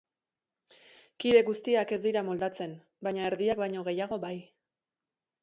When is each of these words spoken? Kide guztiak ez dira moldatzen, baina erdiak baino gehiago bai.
Kide 1.23 1.43
guztiak 1.49 1.93
ez 1.97 1.99
dira 2.07 2.23
moldatzen, 2.31 2.73
baina 3.09 3.29
erdiak 3.33 3.63
baino 3.65 3.87
gehiago 3.93 4.21
bai. 4.27 4.35